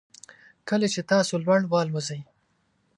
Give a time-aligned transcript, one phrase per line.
[0.69, 2.21] کله چې تاسو لوړ والوځئ